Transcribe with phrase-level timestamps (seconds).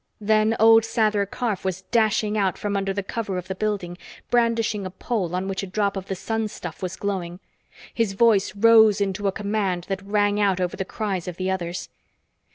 [0.19, 3.99] Then old Sather Karf was dashing out from under the cover of the building,
[4.31, 7.39] brandishing a pole on which a drop of the sun stuff was glowing.
[7.93, 11.87] His voice rose into a command that rang out over the cries of the others.